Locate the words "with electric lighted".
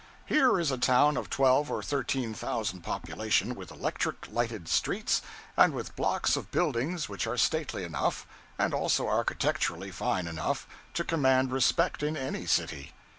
3.53-4.67